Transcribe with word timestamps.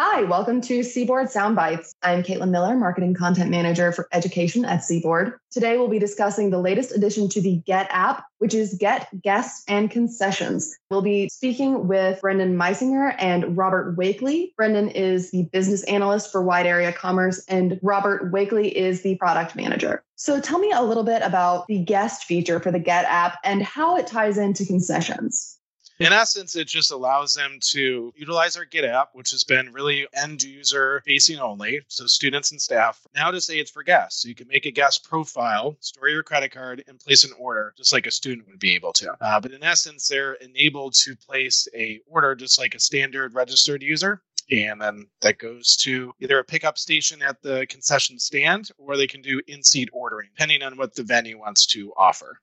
Hi, 0.00 0.22
welcome 0.22 0.60
to 0.60 0.78
CBORD 0.82 1.24
Soundbites. 1.24 1.90
I'm 2.04 2.22
Caitlin 2.22 2.50
Miller, 2.50 2.76
Marketing 2.76 3.14
Content 3.14 3.50
Manager 3.50 3.90
for 3.90 4.06
Education 4.12 4.64
at 4.64 4.78
CBORD. 4.82 5.34
Today, 5.50 5.76
we'll 5.76 5.88
be 5.88 5.98
discussing 5.98 6.50
the 6.50 6.60
latest 6.60 6.94
addition 6.94 7.28
to 7.30 7.40
the 7.40 7.56
Get 7.66 7.88
app, 7.90 8.24
which 8.38 8.54
is 8.54 8.74
Get 8.74 9.08
Guests 9.22 9.64
and 9.66 9.90
Concessions. 9.90 10.72
We'll 10.88 11.02
be 11.02 11.28
speaking 11.28 11.88
with 11.88 12.20
Brendan 12.20 12.56
Meisinger 12.56 13.16
and 13.18 13.56
Robert 13.56 13.96
Wakely. 13.96 14.54
Brendan 14.56 14.90
is 14.90 15.32
the 15.32 15.48
business 15.50 15.82
analyst 15.84 16.30
for 16.30 16.44
Wide 16.44 16.66
Area 16.66 16.92
Commerce, 16.92 17.44
and 17.48 17.80
Robert 17.82 18.30
Wakely 18.30 18.68
is 18.68 19.02
the 19.02 19.16
product 19.16 19.56
manager. 19.56 20.04
So, 20.14 20.40
tell 20.40 20.60
me 20.60 20.70
a 20.70 20.82
little 20.82 21.02
bit 21.02 21.22
about 21.22 21.66
the 21.66 21.82
guest 21.82 22.22
feature 22.22 22.60
for 22.60 22.70
the 22.70 22.78
Get 22.78 23.04
app 23.06 23.38
and 23.42 23.64
how 23.64 23.96
it 23.96 24.06
ties 24.06 24.38
into 24.38 24.64
concessions 24.64 25.57
in 25.98 26.12
essence, 26.12 26.54
it 26.54 26.68
just 26.68 26.90
allows 26.90 27.34
them 27.34 27.58
to 27.60 28.12
utilize 28.16 28.56
our 28.56 28.64
Get 28.64 28.84
app, 28.84 29.10
which 29.14 29.30
has 29.30 29.44
been 29.44 29.72
really 29.72 30.06
end 30.14 30.42
user 30.42 31.02
facing 31.04 31.38
only. 31.38 31.80
So 31.88 32.06
students 32.06 32.50
and 32.50 32.60
staff 32.60 33.04
now 33.14 33.30
to 33.30 33.40
say 33.40 33.58
it's 33.58 33.70
for 33.70 33.82
guests. 33.82 34.22
So 34.22 34.28
you 34.28 34.34
can 34.34 34.48
make 34.48 34.66
a 34.66 34.70
guest 34.70 35.08
profile, 35.08 35.76
store 35.80 36.08
your 36.08 36.22
credit 36.22 36.50
card, 36.50 36.84
and 36.86 37.00
place 37.00 37.24
an 37.24 37.32
order 37.38 37.74
just 37.76 37.92
like 37.92 38.06
a 38.06 38.10
student 38.10 38.46
would 38.48 38.58
be 38.58 38.74
able 38.74 38.92
to. 38.94 39.12
Uh, 39.20 39.40
but 39.40 39.52
in 39.52 39.64
essence, 39.64 40.08
they're 40.08 40.34
enabled 40.34 40.94
to 40.94 41.16
place 41.16 41.66
a 41.74 42.00
order 42.06 42.34
just 42.34 42.58
like 42.58 42.74
a 42.74 42.80
standard 42.80 43.34
registered 43.34 43.82
user 43.82 44.22
and 44.50 44.80
then 44.80 45.06
that 45.20 45.38
goes 45.38 45.76
to 45.76 46.12
either 46.20 46.38
a 46.38 46.44
pickup 46.44 46.78
station 46.78 47.20
at 47.22 47.42
the 47.42 47.66
concession 47.68 48.18
stand 48.18 48.70
or 48.78 48.96
they 48.96 49.06
can 49.06 49.20
do 49.20 49.40
in 49.46 49.62
seat 49.62 49.90
ordering, 49.92 50.30
depending 50.34 50.62
on 50.62 50.76
what 50.76 50.94
the 50.94 51.02
venue 51.02 51.38
wants 51.38 51.66
to 51.66 51.92
offer 51.96 52.40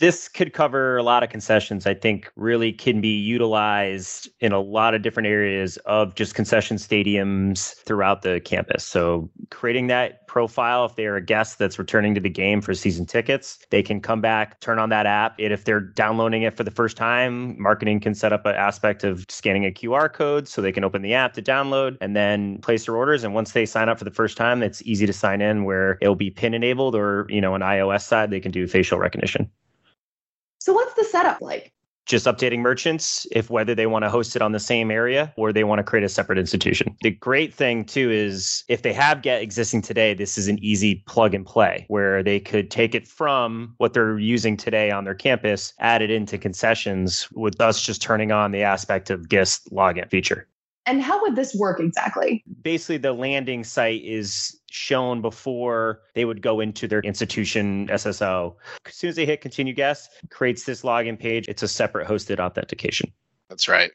this 0.00 0.28
could 0.28 0.52
cover 0.52 0.96
a 0.96 1.02
lot 1.02 1.22
of 1.22 1.30
concessions 1.30 1.86
i 1.86 1.94
think 1.94 2.30
really 2.36 2.72
can 2.72 3.00
be 3.00 3.16
utilized 3.16 4.28
in 4.40 4.52
a 4.52 4.60
lot 4.60 4.94
of 4.94 5.02
different 5.02 5.26
areas 5.26 5.76
of 5.86 6.14
just 6.14 6.34
concession 6.34 6.76
stadiums 6.76 7.74
throughout 7.84 8.22
the 8.22 8.40
campus. 8.40 8.84
So 8.84 9.30
creating 9.50 9.86
that 9.88 10.26
profile 10.26 10.84
if 10.86 10.96
they're 10.96 11.16
a 11.16 11.24
guest 11.24 11.58
that's 11.58 11.78
returning 11.78 12.14
to 12.14 12.20
the 12.20 12.28
game 12.28 12.60
for 12.60 12.74
season 12.74 13.06
tickets 13.06 13.58
they 13.70 13.82
can 13.82 14.00
come 14.00 14.20
back 14.20 14.60
turn 14.60 14.78
on 14.78 14.88
that 14.88 15.06
app 15.06 15.36
and 15.38 15.52
if 15.52 15.64
they're 15.64 15.80
downloading 15.80 16.42
it 16.42 16.56
for 16.56 16.64
the 16.64 16.72
first 16.72 16.96
time 16.96 17.60
marketing 17.60 18.00
can 18.00 18.14
set 18.14 18.32
up 18.32 18.44
an 18.46 18.54
aspect 18.54 19.04
of 19.04 19.24
scanning 19.28 19.64
a 19.64 19.70
qr 19.70 20.12
code 20.12 20.48
so 20.48 20.60
they 20.60 20.72
can 20.72 20.82
open 20.82 21.02
the 21.02 21.14
app 21.14 21.34
to 21.34 21.42
download 21.42 21.96
and 22.00 22.16
then 22.16 22.58
place 22.58 22.86
their 22.86 22.96
orders. 22.96 23.22
And 23.22 23.32
once 23.32 23.52
they 23.52 23.64
sign 23.64 23.88
up 23.88 23.98
for 23.98 24.04
the 24.04 24.10
first 24.10 24.36
time 24.36 24.62
it's 24.62 24.82
easy 24.82 25.06
to 25.06 25.12
sign 25.12 25.40
in 25.40 25.64
where 25.64 25.98
it'll 26.00 26.16
be 26.16 26.30
pin 26.30 26.52
enabled 26.52 26.94
or 26.96 27.26
you 27.28 27.40
know 27.40 27.54
on 27.54 27.60
ios 27.60 28.02
side 28.02 28.30
they 28.30 28.40
can 28.40 28.50
do 28.50 28.66
facial 28.66 28.98
recognition 28.98 29.48
so 30.64 30.72
what's 30.72 30.94
the 30.94 31.04
setup 31.04 31.42
like? 31.42 31.74
just 32.06 32.26
updating 32.26 32.58
merchants 32.58 33.26
if 33.32 33.48
whether 33.48 33.74
they 33.74 33.86
want 33.86 34.04
to 34.04 34.10
host 34.10 34.36
it 34.36 34.42
on 34.42 34.52
the 34.52 34.60
same 34.60 34.90
area 34.90 35.32
or 35.36 35.52
they 35.52 35.64
want 35.64 35.78
to 35.78 35.82
create 35.82 36.04
a 36.04 36.08
separate 36.08 36.38
institution. 36.38 36.94
The 37.02 37.10
great 37.10 37.54
thing 37.54 37.84
too 37.84 38.10
is 38.10 38.62
if 38.68 38.82
they 38.82 38.92
have 38.92 39.22
Get 39.22 39.40
existing 39.40 39.80
today, 39.80 40.12
this 40.12 40.36
is 40.36 40.48
an 40.48 40.58
easy 40.62 40.96
plug 41.06 41.34
and 41.34 41.46
play 41.46 41.86
where 41.88 42.22
they 42.22 42.40
could 42.40 42.70
take 42.70 42.94
it 42.94 43.08
from 43.08 43.74
what 43.78 43.94
they're 43.94 44.18
using 44.18 44.56
today 44.56 44.90
on 44.90 45.04
their 45.04 45.14
campus, 45.14 45.72
add 45.80 46.02
it 46.02 46.10
into 46.10 46.36
concessions 46.36 47.26
with 47.32 47.58
us 47.60 47.82
just 47.82 48.02
turning 48.02 48.32
on 48.32 48.52
the 48.52 48.62
aspect 48.62 49.08
of 49.08 49.28
guest 49.28 49.70
login 49.72 50.10
feature. 50.10 50.46
And 50.86 51.02
how 51.02 51.22
would 51.22 51.36
this 51.36 51.54
work 51.54 51.80
exactly? 51.80 52.44
Basically, 52.60 52.98
the 52.98 53.14
landing 53.14 53.64
site 53.64 54.02
is 54.04 54.60
shown 54.74 55.22
before 55.22 56.00
they 56.14 56.24
would 56.24 56.42
go 56.42 56.58
into 56.58 56.88
their 56.88 57.00
institution 57.00 57.86
SSO. 57.88 58.56
As 58.86 58.94
soon 58.94 59.10
as 59.10 59.16
they 59.16 59.24
hit 59.24 59.40
continue 59.40 59.72
guest, 59.72 60.10
creates 60.30 60.64
this 60.64 60.82
login 60.82 61.18
page. 61.18 61.48
It's 61.48 61.62
a 61.62 61.68
separate 61.68 62.08
hosted 62.08 62.40
authentication. 62.40 63.12
That's 63.48 63.68
right. 63.68 63.92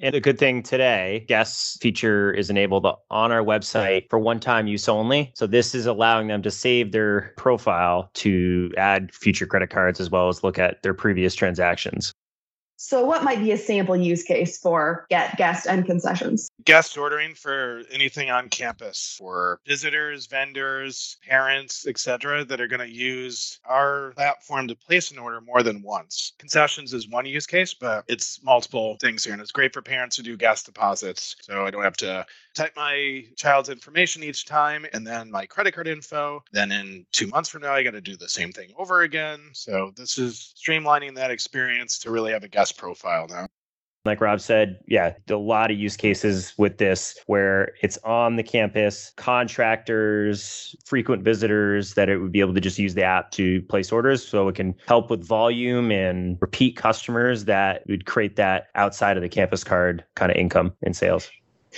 And 0.00 0.14
the 0.14 0.20
good 0.20 0.38
thing 0.38 0.62
today, 0.62 1.24
guests 1.28 1.76
feature 1.78 2.32
is 2.32 2.48
enabled 2.48 2.86
on 3.10 3.32
our 3.32 3.42
website 3.42 4.08
for 4.08 4.18
one 4.18 4.40
time 4.40 4.66
use 4.66 4.88
only. 4.88 5.32
So 5.34 5.46
this 5.46 5.74
is 5.74 5.86
allowing 5.86 6.28
them 6.28 6.42
to 6.42 6.50
save 6.50 6.92
their 6.92 7.34
profile 7.36 8.10
to 8.14 8.72
add 8.76 9.12
future 9.12 9.46
credit 9.46 9.70
cards 9.70 10.00
as 10.00 10.10
well 10.10 10.28
as 10.28 10.42
look 10.42 10.58
at 10.58 10.82
their 10.82 10.94
previous 10.94 11.34
transactions. 11.34 12.14
So, 12.84 13.04
what 13.04 13.22
might 13.22 13.38
be 13.38 13.52
a 13.52 13.56
sample 13.56 13.96
use 13.96 14.24
case 14.24 14.58
for 14.58 15.06
get 15.08 15.36
guest 15.36 15.68
and 15.68 15.86
concessions? 15.86 16.50
Guest 16.64 16.98
ordering 16.98 17.32
for 17.32 17.82
anything 17.92 18.28
on 18.28 18.48
campus 18.48 19.14
for 19.16 19.60
visitors, 19.64 20.26
vendors, 20.26 21.16
parents, 21.24 21.86
etc., 21.86 22.44
that 22.44 22.60
are 22.60 22.66
going 22.66 22.80
to 22.80 22.92
use 22.92 23.60
our 23.66 24.10
platform 24.16 24.66
to 24.66 24.74
place 24.74 25.12
an 25.12 25.18
order 25.18 25.40
more 25.40 25.62
than 25.62 25.80
once. 25.80 26.32
Concessions 26.38 26.92
is 26.92 27.08
one 27.08 27.24
use 27.24 27.46
case, 27.46 27.72
but 27.72 28.04
it's 28.08 28.42
multiple 28.42 28.96
things 29.00 29.22
here, 29.22 29.32
and 29.32 29.40
it's 29.40 29.52
great 29.52 29.72
for 29.72 29.80
parents 29.80 30.16
to 30.16 30.22
do 30.24 30.36
guest 30.36 30.66
deposits. 30.66 31.36
So 31.40 31.64
I 31.64 31.70
don't 31.70 31.84
have 31.84 31.96
to 31.98 32.26
type 32.54 32.72
my 32.76 33.24
child's 33.36 33.68
information 33.68 34.22
each 34.22 34.44
time 34.44 34.86
and 34.92 35.06
then 35.06 35.30
my 35.30 35.46
credit 35.46 35.72
card 35.72 35.86
info. 35.86 36.42
Then 36.52 36.72
in 36.72 37.06
two 37.12 37.28
months 37.28 37.48
from 37.48 37.62
now, 37.62 37.72
I 37.72 37.82
got 37.82 37.92
to 37.92 38.00
do 38.00 38.16
the 38.16 38.28
same 38.28 38.52
thing 38.52 38.70
over 38.76 39.02
again. 39.02 39.40
So 39.52 39.92
this 39.96 40.18
is 40.18 40.52
streamlining 40.56 41.14
that 41.14 41.30
experience 41.30 41.98
to 42.00 42.10
really 42.10 42.32
have 42.32 42.44
a 42.44 42.48
guest 42.48 42.71
profile 42.72 43.26
now. 43.28 43.48
Like 44.04 44.20
Rob 44.20 44.40
said, 44.40 44.80
yeah, 44.88 45.14
a 45.30 45.36
lot 45.36 45.70
of 45.70 45.78
use 45.78 45.96
cases 45.96 46.54
with 46.58 46.78
this 46.78 47.16
where 47.26 47.72
it's 47.82 47.98
on 47.98 48.34
the 48.34 48.42
campus, 48.42 49.12
contractors, 49.16 50.74
frequent 50.84 51.22
visitors 51.22 51.94
that 51.94 52.08
it 52.08 52.18
would 52.18 52.32
be 52.32 52.40
able 52.40 52.52
to 52.54 52.60
just 52.60 52.80
use 52.80 52.94
the 52.94 53.04
app 53.04 53.30
to 53.32 53.62
place 53.62 53.92
orders. 53.92 54.26
So 54.26 54.48
it 54.48 54.56
can 54.56 54.74
help 54.86 55.08
with 55.08 55.24
volume 55.24 55.92
and 55.92 56.36
repeat 56.40 56.76
customers 56.76 57.44
that 57.44 57.84
would 57.86 58.06
create 58.06 58.34
that 58.36 58.68
outside 58.74 59.16
of 59.16 59.22
the 59.22 59.28
campus 59.28 59.62
card 59.62 60.04
kind 60.16 60.32
of 60.32 60.36
income 60.36 60.72
and 60.82 60.96
sales. 60.96 61.30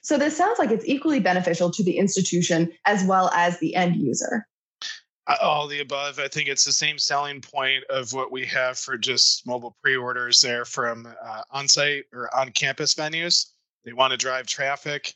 So 0.00 0.16
this 0.16 0.34
sounds 0.36 0.58
like 0.58 0.70
it's 0.70 0.86
equally 0.86 1.20
beneficial 1.20 1.70
to 1.70 1.84
the 1.84 1.98
institution 1.98 2.72
as 2.86 3.04
well 3.04 3.30
as 3.34 3.58
the 3.58 3.74
end 3.74 3.96
user. 3.96 4.46
All 5.42 5.66
the 5.66 5.80
above. 5.80 6.20
I 6.20 6.28
think 6.28 6.48
it's 6.48 6.64
the 6.64 6.72
same 6.72 6.98
selling 6.98 7.40
point 7.40 7.82
of 7.90 8.12
what 8.12 8.30
we 8.30 8.46
have 8.46 8.78
for 8.78 8.96
just 8.96 9.44
mobile 9.44 9.76
pre-orders 9.82 10.40
there 10.40 10.64
from 10.64 11.12
uh, 11.20 11.42
on-site 11.50 12.04
or 12.12 12.32
on-campus 12.34 12.94
venues. 12.94 13.46
They 13.84 13.92
want 13.92 14.12
to 14.12 14.16
drive 14.16 14.46
traffic, 14.46 15.14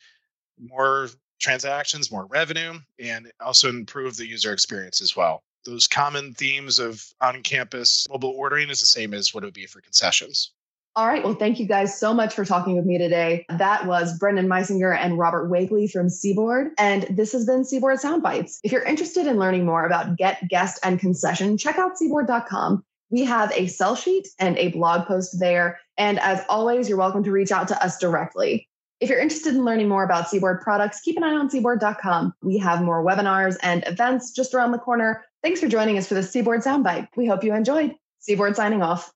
more 0.59 1.09
transactions, 1.39 2.11
more 2.11 2.27
revenue, 2.27 2.81
and 2.99 3.31
also 3.41 3.69
improve 3.69 4.17
the 4.17 4.27
user 4.27 4.53
experience 4.53 5.01
as 5.01 5.17
well. 5.17 5.45
Those 5.65 5.87
common 5.87 6.35
themes 6.35 6.79
of 6.81 7.05
on-campus 7.21 8.09
mobile 8.11 8.31
ordering 8.31 8.69
is 8.69 8.81
the 8.81 8.87
same 8.87 9.15
as 9.15 9.33
what 9.33 9.45
it 9.45 9.47
would 9.47 9.55
be 9.55 9.67
for 9.67 9.81
concessions. 9.81 10.53
All 10.97 11.07
right. 11.07 11.23
Well, 11.23 11.35
thank 11.35 11.61
you 11.61 11.67
guys 11.67 11.99
so 11.99 12.13
much 12.13 12.35
for 12.35 12.45
talking 12.45 12.75
with 12.75 12.85
me 12.85 12.99
today. 12.99 13.47
That 13.49 13.87
was 13.87 14.19
Brendan 14.19 14.49
Meisinger 14.49 14.97
and 14.97 15.19
Robert 15.19 15.49
Wakely 15.49 15.87
from 15.87 16.09
CBORD. 16.09 16.71
And 16.79 17.05
this 17.05 17.33
has 17.33 17.47
been 17.47 17.63
CBORD 17.63 18.03
Soundbites. 18.03 18.59
If 18.65 18.73
you're 18.73 18.83
interested 18.83 19.29
in 19.29 19.39
learning 19.39 19.65
more 19.65 19.87
about 19.87 20.17
Get, 20.17 20.49
Guest, 20.49 20.81
and 20.83 20.99
Concession, 20.99 21.57
check 21.57 21.79
out 21.79 21.93
cbord.com. 21.97 22.85
We 23.11 23.25
have 23.25 23.53
a 23.53 23.69
sell 23.69 23.95
sheet 23.95 24.29
and 24.41 24.59
a 24.59 24.69
blog 24.69 25.07
post 25.07 25.39
there. 25.39 25.79
And 25.97 26.19
as 26.19 26.45
always, 26.49 26.89
you're 26.89 26.99
welcome 26.99 27.23
to 27.23 27.31
reach 27.31 27.53
out 27.53 27.69
to 27.69 27.85
us 27.85 27.97
directly. 27.99 28.69
If 28.99 29.09
you're 29.09 29.21
interested 29.21 29.55
in 29.55 29.65
learning 29.65 29.89
more 29.89 30.05
about 30.05 30.27
CBORD 30.27 30.61
products, 30.61 31.01
keep 31.01 31.17
an 31.17 31.23
eye 31.23 31.35
on 31.35 31.49
cbord.com. 31.49 32.35
We 32.43 32.59
have 32.59 32.83
more 32.83 33.05
webinars 33.05 33.57
and 33.63 33.85
events 33.87 34.33
just 34.33 34.55
around 34.55 34.73
the 34.73 34.79
corner. 34.79 35.25
Thanks 35.43 35.61
for 35.61 35.69
joining 35.69 35.99
us 35.99 36.09
for 36.09 36.15
the 36.15 36.21
CBORD 36.21 36.65
Soundbite. 36.65 37.09
We 37.17 37.27
hope 37.27 37.45
you 37.45 37.55
enjoyed. 37.55 37.95
CBORD 38.29 38.57
signing 38.57 38.83
off. 38.83 39.09